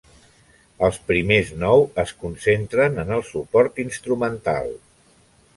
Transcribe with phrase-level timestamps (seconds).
[0.87, 4.79] Els primers nou es concentren en el suport instrumental.